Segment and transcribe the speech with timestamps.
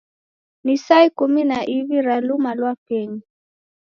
[0.65, 3.19] Ni saa ikumi na iwi ra luma lwa penyu.